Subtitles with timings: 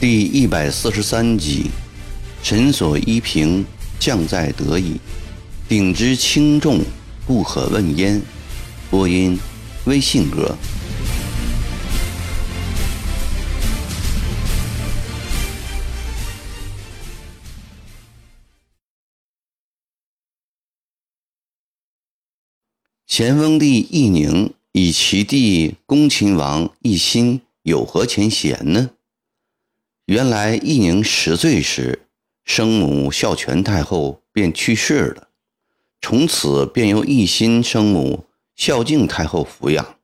[0.00, 1.70] 第一百四十三集，
[2.42, 3.62] 臣所依凭，
[3.98, 4.98] 将在得矣。
[5.68, 6.80] 鼎之轻重，
[7.26, 8.20] 不可问焉。
[8.90, 9.38] 播音：
[9.84, 10.56] 微信哥。
[23.10, 28.90] 咸丰帝奕宁与其弟恭亲王奕欣有何前嫌呢？
[30.04, 32.06] 原来奕宁十岁时，
[32.44, 35.26] 生母孝全太后便去世了，
[36.00, 39.96] 从此便由奕欣生母孝敬太后抚养。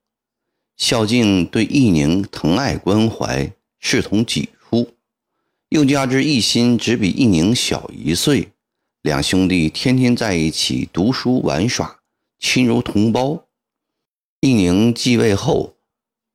[0.77, 4.91] 孝敬对奕宁疼爱关怀，视同己出。
[5.69, 8.49] 又加之奕欣只比奕宁小一岁，
[9.03, 11.96] 两兄弟天天在一起读书玩耍，
[12.39, 13.47] 亲如同胞。
[14.41, 15.77] 义宁继位后，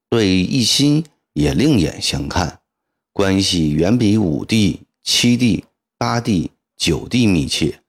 [0.10, 2.62] 对奕欣也另眼相看。
[3.14, 5.66] 关系远比五弟、七弟、
[5.98, 7.82] 八弟、九弟密切。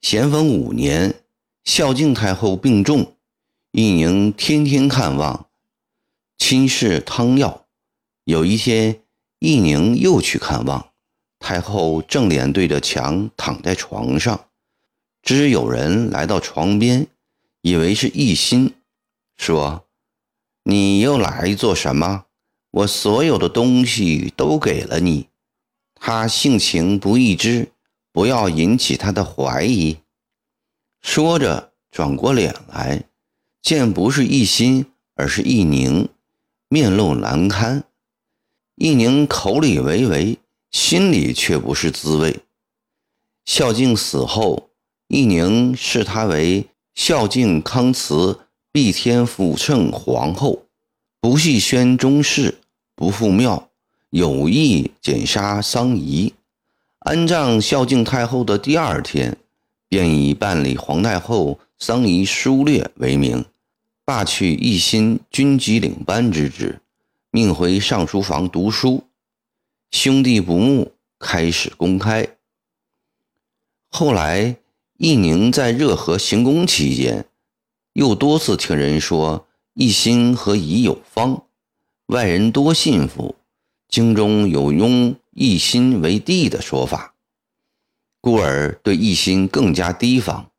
[0.00, 1.22] 咸丰五年，
[1.64, 3.16] 孝敬太后病重，
[3.72, 5.48] 奕宁天天看望，
[6.36, 7.66] 亲视汤药。
[8.24, 9.00] 有一天，
[9.40, 10.90] 奕宁又去看望
[11.38, 14.48] 太后，正脸对着墙躺在床上。
[15.24, 17.06] 知有人来到床边，
[17.62, 18.74] 以为是奕欣，
[19.38, 19.86] 说
[20.64, 22.26] ：“你又来做什么？”
[22.70, 25.28] 我所有的东西都给了你，
[25.94, 27.72] 他性情不易知，
[28.12, 29.96] 不要引起他的怀疑。
[31.00, 33.04] 说着，转过脸来，
[33.62, 36.06] 见不是一心，而是一宁，
[36.68, 37.84] 面露难堪。
[38.74, 40.38] 一宁口里为为，
[40.70, 42.40] 心里却不是滋味。
[43.46, 44.68] 孝敬死后，
[45.08, 48.40] 一宁视他为孝敬康慈
[48.72, 50.64] 必天辅圣皇后，
[51.20, 52.58] 不系宣宗室。
[52.96, 53.70] 不赴庙，
[54.10, 56.32] 有意减杀桑仪，
[57.00, 59.36] 安葬孝敬太后的第二天，
[59.88, 63.44] 便以办理皇太后桑仪书略为名，
[64.04, 66.80] 罢去一心军机领班之职，
[67.32, 69.02] 命回上书房读书。
[69.90, 72.28] 兄弟不睦，开始公开。
[73.90, 74.54] 后来，
[75.04, 77.26] 义宁在热河行宫期间，
[77.92, 81.44] 又多次听人说一心和仪有方。
[82.06, 83.34] 外人多信服，
[83.86, 87.16] 京中有拥奕欣为帝的说法，
[88.22, 90.50] 故而对奕欣更加提防，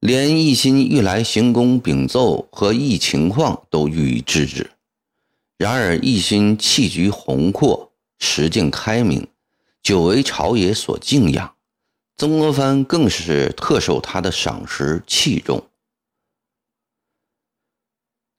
[0.00, 4.72] 连奕欣欲来行宫禀奏和议情况都予以制止。
[5.56, 9.28] 然而奕欣气局宏阔，实境开明，
[9.84, 11.54] 久为朝野所敬仰，
[12.18, 15.64] 曾国藩更是特受他的赏识器重。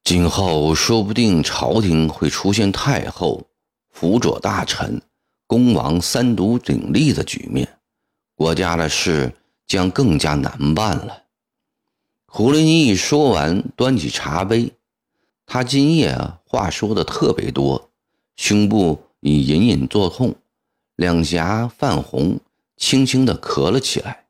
[0.03, 3.47] 今后说不定朝廷会出现太后
[3.89, 5.01] 辅佐大臣、
[5.47, 7.79] 恭王三独鼎立的局面，
[8.35, 9.33] 国家的事
[9.65, 11.23] 将更加难办了。
[12.25, 14.73] 胡林翼说完，端起茶杯。
[15.45, 17.89] 他今夜啊，话说的特别多，
[18.35, 20.35] 胸部已隐隐作痛，
[20.97, 22.39] 两颊泛红，
[22.79, 24.25] 轻轻地咳了起来。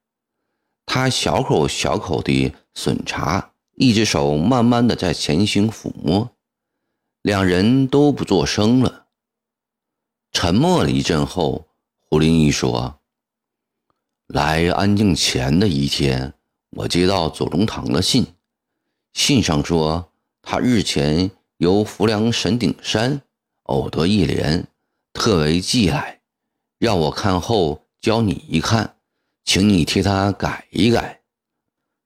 [0.85, 3.53] 他小口小口地吮茶。
[3.81, 6.31] 一只手慢慢的在前行抚摸，
[7.21, 9.07] 两人都不作声了。
[10.33, 11.69] 沉默了一阵后，
[12.01, 12.99] 胡林翼说
[14.27, 16.33] ：“来安静前的一天，
[16.71, 18.27] 我接到左宗棠的信，
[19.13, 20.11] 信上说
[20.41, 23.21] 他日前由浮梁神顶山
[23.63, 24.67] 偶得一联，
[25.13, 26.19] 特为寄来，
[26.77, 28.95] 让我看后教你一看，
[29.43, 31.21] 请你替他改一改。”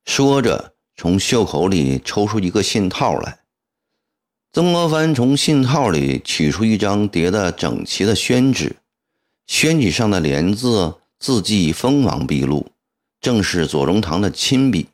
[0.05, 0.71] 说着。
[0.95, 3.39] 从袖口里抽出一个信套来，
[4.53, 8.75] 曾国藩从信套里取出一张叠得整齐的宣纸，
[9.47, 12.67] 宣纸上的联字字迹锋芒毕露，
[13.19, 14.89] 正是左宗棠的亲笔。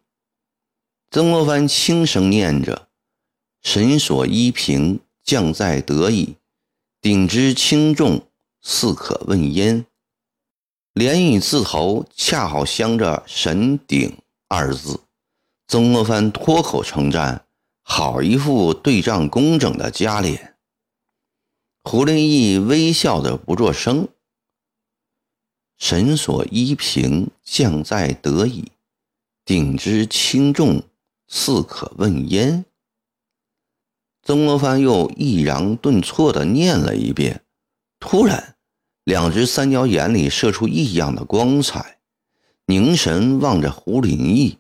[1.12, 2.88] 曾国藩轻声念着
[3.62, 6.38] ：“神所依凭，将在得矣。
[7.02, 8.25] 鼎之轻重，
[8.62, 9.86] 似可问焉。”
[11.00, 14.18] 联语字头恰好镶着“神鼎”
[14.50, 15.00] 二字。
[15.66, 17.46] 曾国藩脱口称赞
[17.81, 20.57] ：“好一副对仗工整的家脸。”
[21.86, 24.10] 胡林翼微笑着不作声。
[25.78, 28.69] 神所依凭，将在得矣。
[29.45, 30.84] 鼎之轻重，
[31.30, 32.66] 似可问焉。
[34.22, 37.45] 曾国藩又抑扬顿挫的念了一遍，
[38.02, 38.57] 突然，
[39.04, 41.98] 两只三角眼里射出异样的光彩，
[42.66, 44.57] 凝神望着胡林翼，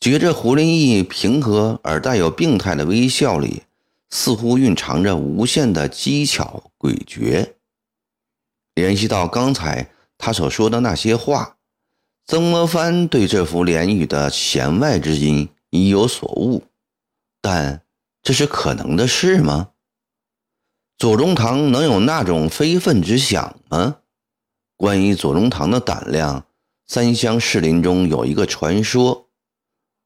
[0.00, 3.64] 觉着胡林翼平和而带有病态的微笑里，
[4.08, 7.52] 似乎蕴藏着无限的机巧诡谲。
[8.74, 11.56] 联系到刚才他所说的那些话，
[12.26, 16.64] 曾国藩对这幅联语的弦外之音已有所悟，
[17.42, 17.82] 但
[18.22, 19.68] 这是可能的事吗？
[20.98, 23.96] 左宗棠能有那种非分之想吗？
[24.76, 26.46] 关于左宗棠的胆量，
[26.86, 29.28] 三湘士林中有一个传说：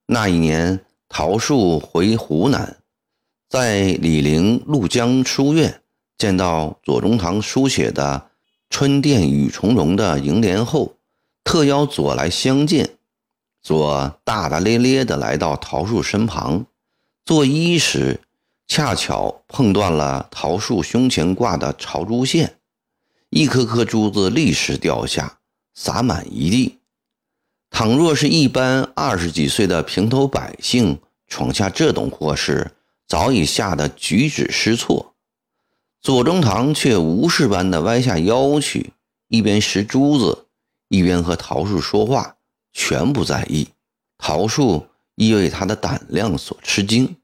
[0.06, 2.78] 那一年，陶树回湖南，
[3.48, 5.82] 在李陵鹭江书院
[6.18, 8.28] 见到左宗棠书写的。
[8.72, 10.94] 春殿雨从龙的楹联后，
[11.42, 12.98] 特邀左来相见。
[13.60, 16.66] 左大大咧咧地来到桃树身旁，
[17.24, 18.20] 作揖时，
[18.70, 22.60] 恰巧碰断了桃树胸前挂的朝珠线，
[23.28, 25.40] 一颗颗珠子立时掉下，
[25.74, 26.78] 洒满一地。
[27.68, 32.70] 倘若是一般二十几岁的平头百姓闯下这种祸事，
[33.08, 35.14] 早已吓得举止失措。
[36.00, 38.92] 左宗棠却无事般的弯下腰去，
[39.26, 40.46] 一边拾珠子，
[40.86, 42.36] 一边和桃树说话，
[42.72, 43.66] 全不在意。
[44.16, 47.16] 桃树亦为他的胆量所吃惊。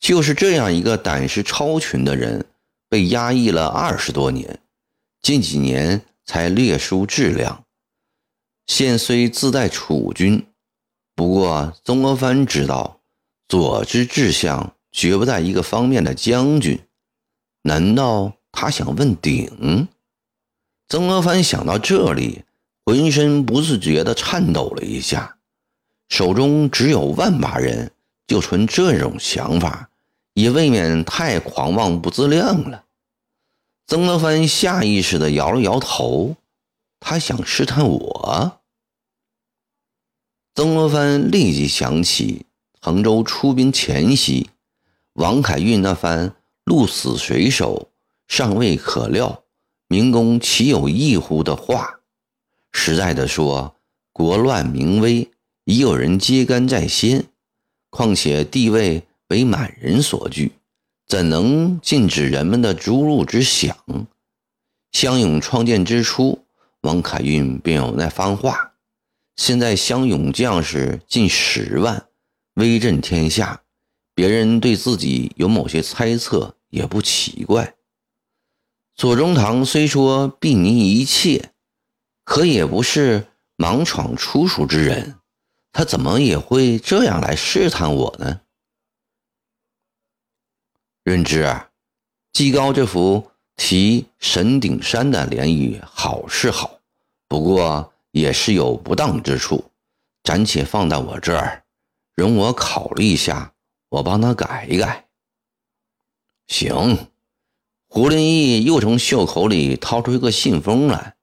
[0.00, 2.46] 就是这样一个胆识超群的人，
[2.88, 4.60] 被压抑了二十多年，
[5.20, 7.64] 近几年才略输质量。
[8.66, 10.46] 现虽自带储军，
[11.14, 13.00] 不过曾国藩知道，
[13.48, 16.78] 左之志向绝不在一个方面的将军。
[17.62, 19.88] 难道他想问鼎？
[20.88, 22.44] 曾国藩想到这里，
[22.84, 25.38] 浑身不自觉地颤抖了一下。
[26.08, 27.90] 手中只有万把人，
[28.28, 29.90] 就存这种想法，
[30.34, 32.84] 也未免太狂妄不自量了。
[33.88, 36.36] 曾国藩下意识地摇了摇头，
[37.00, 38.60] 他想试探我。
[40.54, 42.46] 曾国藩立即想起
[42.80, 44.50] 衡州出兵前夕，
[45.14, 46.36] 王凯运那番。
[46.64, 47.88] 鹿死谁手，
[48.26, 49.42] 尚未可料。
[49.86, 52.00] 民工岂有异乎的话？
[52.72, 53.74] 实在的说，
[54.12, 55.30] 国乱民危，
[55.64, 57.24] 已有人揭竿在先。
[57.90, 60.52] 况且地位为满人所据，
[61.06, 63.76] 怎能禁止人们的逐鹿之想？
[64.92, 66.44] 湘勇创建之初，
[66.82, 68.72] 王凯运便有那番话。
[69.36, 72.06] 现在湘勇将士近十万，
[72.54, 73.62] 威震天下，
[74.14, 76.54] 别人对自己有某些猜测。
[76.70, 77.76] 也不奇怪。
[78.94, 81.52] 左宗棠虽说避您一切，
[82.24, 85.14] 可也不是莽闯出蜀之人，
[85.72, 88.40] 他怎么也会这样来试探我呢？
[91.04, 91.70] 润之啊，
[92.32, 96.80] 季高这幅题神顶山的联语好是好，
[97.26, 99.70] 不过也是有不当之处，
[100.22, 101.64] 暂且放在我这儿，
[102.14, 103.52] 容我考虑一下，
[103.88, 105.06] 我帮他改一改。
[106.46, 107.10] 行，
[107.88, 111.16] 胡林翼又从袖口里掏出一个信封来，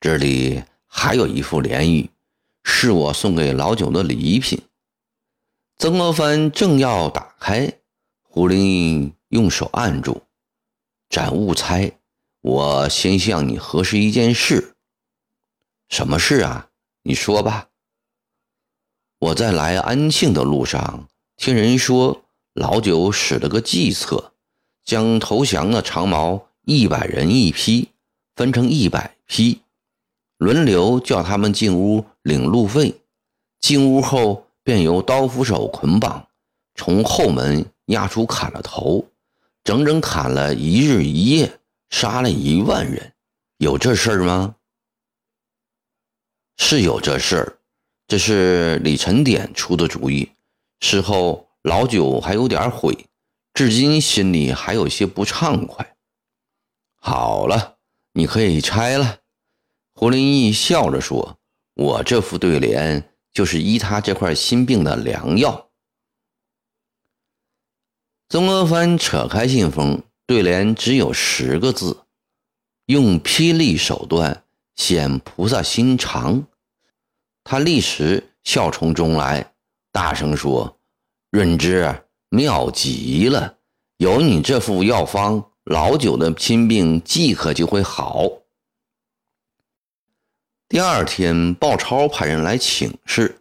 [0.00, 2.10] 这里还有一副联语，
[2.68, 4.60] 是我送给老九的礼品。
[5.78, 7.72] 曾国藩正要打开，
[8.22, 10.22] 胡林翼用手按住
[11.08, 11.92] ：“暂勿猜，
[12.40, 14.74] 我先向你核实一件事。
[15.88, 16.68] 什么事啊？
[17.04, 17.68] 你说吧。
[19.20, 24.32] 我在来安庆的路上，听人说老九使了个计策。”
[24.84, 27.88] 将投降的长毛一百人一批，
[28.36, 29.62] 分成一百批，
[30.36, 32.92] 轮流叫他们进屋领路费。
[33.60, 36.26] 进屋后，便由刀斧手捆绑，
[36.74, 39.06] 从后门押出砍了头，
[39.62, 43.12] 整整砍了一日一夜，杀了一万人。
[43.58, 44.56] 有这事儿吗？
[46.56, 47.58] 是有这事儿，
[48.08, 50.32] 这是李成典出的主意。
[50.80, 53.06] 事后老九还有点悔。
[53.54, 55.96] 至今心里还有些不畅快。
[56.96, 57.76] 好了，
[58.12, 59.20] 你可以拆了。
[59.94, 61.38] 胡林翼笑着说
[61.76, 65.68] ：“我这副对联就是医他这块心病的良药。”
[68.28, 72.04] 曾国藩扯开信封，对联只有十个字
[72.86, 74.42] ：“用霹雳手段
[74.74, 76.44] 显菩萨心肠。”
[77.44, 79.52] 他立时笑从中来，
[79.92, 80.78] 大声说
[81.30, 83.58] ：“润之。”妙极了！
[83.98, 88.28] 有你这副药方，老九的心病即刻就会好。
[90.68, 93.40] 第二天，鲍超派人来请示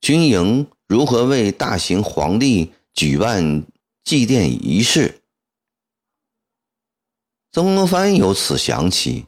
[0.00, 3.64] 军营如何为大行皇帝举办
[4.02, 5.20] 祭奠仪式。
[7.52, 9.26] 曾国藩由此想起，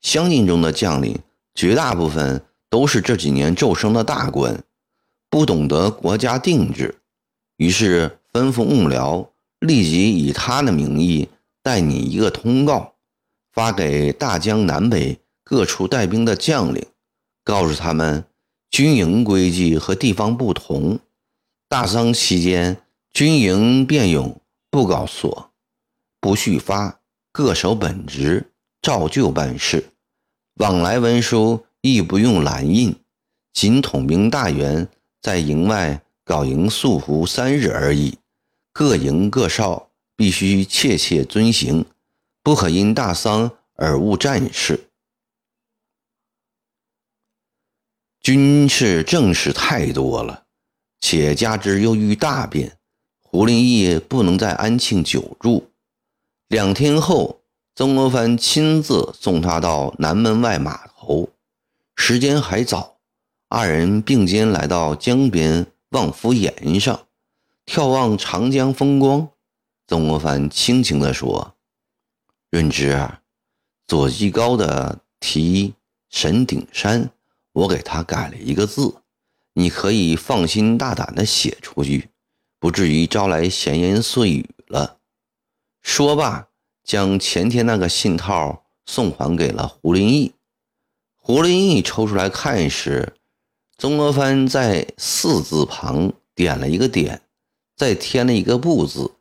[0.00, 1.18] 湘军中的将领
[1.56, 4.62] 绝大部分都是这几年骤升的大官，
[5.28, 7.00] 不懂得国家定制，
[7.56, 11.28] 于是吩咐幕僚立即以他的名义
[11.62, 12.94] 代拟一个通告，
[13.52, 15.18] 发给大江南北
[15.52, 16.82] 各处带兵的将领，
[17.44, 18.24] 告诉他们
[18.70, 20.98] 军营规矩和地方不同，
[21.68, 22.78] 大丧期间
[23.12, 24.40] 军营便勇，
[24.70, 25.50] 不搞锁，
[26.22, 27.00] 不续发，
[27.32, 29.90] 各守本职，照旧办事，
[30.54, 31.66] 往来文书。
[31.82, 32.94] 亦不用蓝印，
[33.52, 34.88] 仅统兵大员
[35.20, 38.16] 在营外搞营宿服三日而已。
[38.72, 41.84] 各营各哨必须切切遵行，
[42.42, 44.88] 不可因大丧而误战事。
[48.22, 50.44] 军事政事太多了，
[51.00, 52.78] 且加之又遇大变，
[53.20, 55.72] 胡林翼不能在安庆久住。
[56.46, 57.40] 两天后，
[57.74, 61.30] 曾国藩亲自送他到南门外码头。
[61.96, 62.98] 时间还早，
[63.48, 67.08] 二人并肩来到江边望夫岩上，
[67.66, 69.28] 眺望长江风光。
[69.88, 71.56] 曾国藩轻轻地说
[72.50, 73.20] ：“润之啊，
[73.88, 75.74] 左季高的题
[76.08, 77.10] 神顶山，
[77.52, 78.96] 我给他改了一个字，
[79.54, 82.08] 你可以放心大胆地写出去，
[82.58, 84.98] 不至于招来闲言碎语了。”
[85.82, 86.48] 说罢，
[86.84, 90.32] 将前天那个信套送还给了胡林翼。
[91.16, 93.14] 胡林翼抽出来看时，
[93.76, 97.22] 曾国藩在“四”字旁点了一个点，
[97.76, 99.12] 再添了一个“不”字，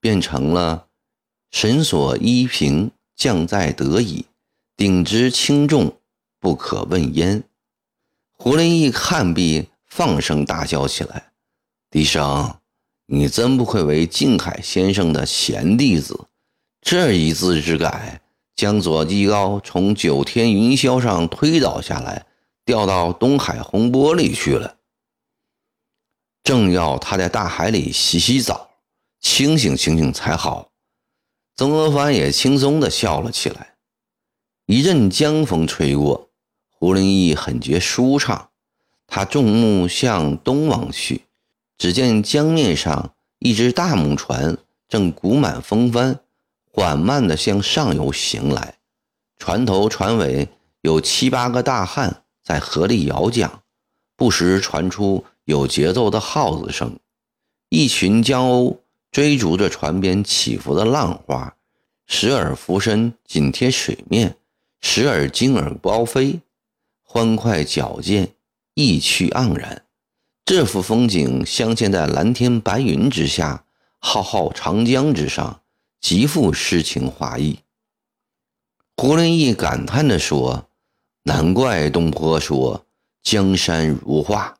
[0.00, 0.88] 变成了
[1.50, 4.26] “神所依凭，将在得矣。
[4.76, 5.98] 鼎之轻重，
[6.38, 7.44] 不可问焉。”
[8.40, 11.32] 胡林翼看毕，放声大笑起来
[11.90, 12.58] ：“笛声，
[13.06, 16.26] 你真不愧为静海先生的贤弟子，
[16.80, 18.22] 这一字之改。”
[18.54, 22.26] 将左季高从九天云霄上推倒下来，
[22.64, 24.78] 掉到东海洪波里去了。
[26.42, 28.70] 正要他在大海里洗洗澡，
[29.20, 30.72] 清醒清醒才好。
[31.54, 33.76] 曾国藩也轻松地笑了起来。
[34.66, 36.27] 一阵江风吹过，
[36.78, 38.50] 胡林翼很觉舒畅。
[39.08, 41.22] 他众目向东望去，
[41.76, 44.56] 只见江面上一只大木船
[44.88, 46.20] 正鼓满风帆。
[46.70, 48.76] 缓慢地向上游行来，
[49.36, 50.48] 船头船尾
[50.82, 53.62] 有七八个大汉在河里摇桨，
[54.14, 56.96] 不时传出有节奏的号子声。
[57.68, 58.76] 一群江鸥
[59.10, 61.56] 追逐着船边起伏的浪花，
[62.06, 64.36] 时而浮身紧贴水面，
[64.80, 66.38] 时而惊耳高飞，
[67.10, 68.34] 欢快矫健，
[68.74, 69.86] 意趣盎然。
[70.44, 73.64] 这幅风景镶嵌在蓝天白云之下，
[73.98, 75.62] 浩浩长江之上。
[76.02, 77.60] 极富诗情画意。
[78.98, 80.68] 胡林翼感叹地说
[81.24, 82.84] ：“难怪东坡说
[83.22, 84.54] 江山如画，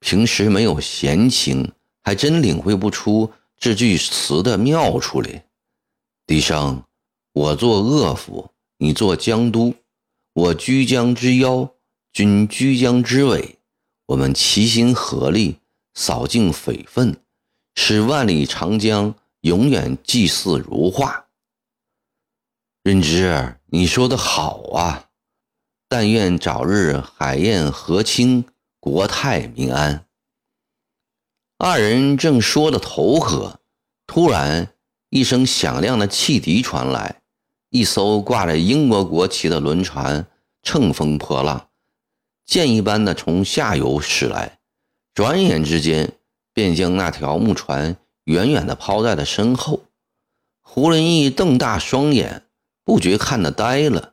[0.00, 5.44] 平时没有闲情，还真领会不出这句词的妙处来。”
[6.26, 6.82] 笛声，
[7.32, 9.72] 我做鄂府，你做江都，
[10.38, 11.74] 我居江之腰，
[12.12, 13.58] 君居江之尾，
[14.06, 15.58] 我们齐心合力，
[15.94, 17.20] 扫净匪愤，
[17.74, 19.16] 使万里长江。
[19.42, 21.26] 永远祭祀如画。
[22.82, 25.10] 润之，你说的好啊！
[25.88, 28.44] 但愿早日海晏河清，
[28.80, 30.06] 国泰民安。
[31.56, 33.60] 二人正说的头渴，
[34.08, 34.74] 突然
[35.10, 37.17] 一声响亮的汽笛传来，
[37.70, 40.26] 一艘挂着英国国旗的轮船
[40.62, 41.68] 乘风破浪，
[42.46, 44.58] 箭一般的从下游驶来，
[45.14, 46.12] 转眼之间
[46.52, 47.96] 便将那条木船。
[48.24, 49.84] 远远地抛在了身后，
[50.60, 52.42] 胡林翼瞪大双眼，
[52.84, 54.12] 不觉看得呆了。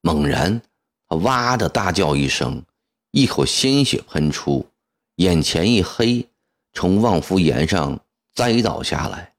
[0.00, 0.60] 猛然，
[1.08, 2.64] 他哇的大叫一声，
[3.12, 4.66] 一口鲜血喷出，
[5.14, 6.28] 眼前一黑，
[6.72, 8.00] 从望夫岩上
[8.34, 9.31] 栽倒下来。